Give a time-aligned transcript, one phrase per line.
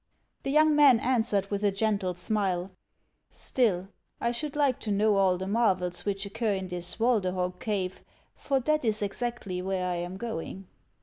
[0.41, 2.71] The young man answered, with a gentle smile:"
[3.31, 3.89] Still,
[4.19, 8.03] I should like to know all the marvels which occur in this Walderhog cave;
[8.35, 10.65] for that is exactly where I am going."